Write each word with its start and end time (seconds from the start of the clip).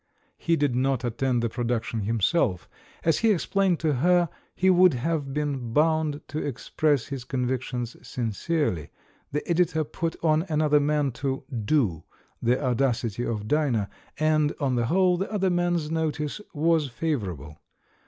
He 0.39 0.55
did 0.55 0.73
not 0.75 1.03
attend 1.03 1.43
the 1.43 1.49
production 1.49 1.99
himself; 2.01 2.67
as 3.03 3.19
he 3.19 3.29
explained 3.29 3.79
to 3.81 3.93
her, 3.93 4.29
he 4.55 4.71
would 4.71 4.95
have 4.95 5.31
been 5.31 5.73
bound 5.73 6.21
to 6.29 6.39
express 6.39 7.05
his 7.09 7.23
convictions 7.23 7.95
sincerely. 8.01 8.89
The 9.31 9.47
Editor 9.47 9.83
put 9.83 10.15
on 10.23 10.47
another 10.49 10.79
man 10.79 11.11
to 11.21 11.43
"do" 11.65 12.03
The 12.41 12.59
Audacity 12.59 13.23
of 13.23 13.47
Dinah, 13.47 13.91
and, 14.17 14.53
on 14.59 14.73
the 14.73 14.87
whole, 14.87 15.17
the 15.17 15.31
other 15.31 15.51
man's 15.51 15.91
notice 15.91 16.41
was 16.51 16.87
favourable. 16.87 17.59